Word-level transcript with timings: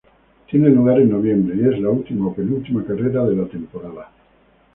Tiene 0.49 0.69
lugar 0.71 0.99
en 0.99 1.11
noviembre 1.11 1.55
y 1.55 1.71
es 1.75 1.79
la 1.79 1.91
última 1.91 2.29
o 2.29 2.33
penúltima 2.33 2.83
carrera 2.83 3.23
de 3.23 3.35
la 3.35 3.45
temporada. 3.45 4.09